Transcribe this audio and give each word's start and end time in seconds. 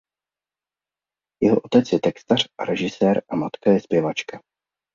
Jeho 1.41 1.57
otec 1.63 1.91
je 1.93 1.99
textař 1.99 2.47
a 2.57 2.65
režisér 2.65 3.23
a 3.29 3.35
matka 3.35 3.71
je 3.71 3.79
zpěvačka. 3.79 4.41